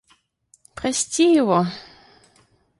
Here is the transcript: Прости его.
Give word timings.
Прости 0.73 1.31
его. 1.35 1.61